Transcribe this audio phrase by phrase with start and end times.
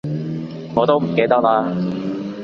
[0.75, 1.71] 我都唔記得喇